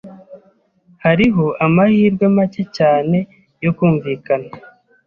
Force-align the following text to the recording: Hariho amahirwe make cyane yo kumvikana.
Hariho 1.03 1.45
amahirwe 1.65 2.25
make 2.35 2.63
cyane 2.77 3.17
yo 3.63 3.71
kumvikana. 3.77 4.49